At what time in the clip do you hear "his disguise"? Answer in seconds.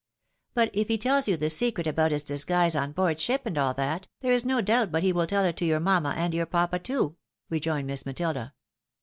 2.11-2.75